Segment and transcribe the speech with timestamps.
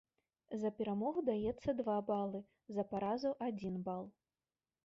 [0.63, 2.39] За перамогу даецца два балы,
[2.79, 4.03] за паразу адзін бал.